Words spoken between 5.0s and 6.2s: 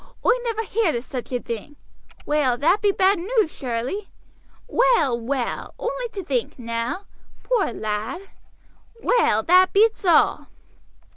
well, only